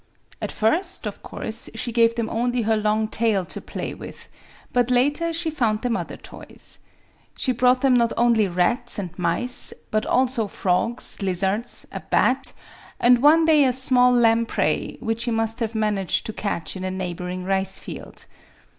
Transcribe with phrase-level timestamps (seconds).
[0.41, 4.29] At first, of course, she gave them only her long tail to play with;
[4.73, 6.79] but later she found them other toys.
[7.37, 10.47] She Digitized by Google PATHOLOGICAL 221 brought them not only rats and mice, but also
[10.47, 12.51] frogs, lizards, a bat,
[12.99, 16.89] and one day a small lamprey, which she must have managed to catch in a
[16.89, 18.25] neigh bouring rice field.